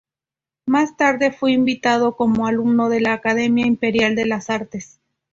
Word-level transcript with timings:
Más 0.65 0.97
tarde 0.97 1.31
fue 1.31 1.51
invitado 1.51 2.15
como 2.15 2.47
alumno 2.47 2.89
de 2.89 3.01
la 3.01 3.13
Academia 3.13 3.67
Imperial 3.67 4.15
de 4.15 4.25
las 4.25 4.49
Artes. 4.49 4.99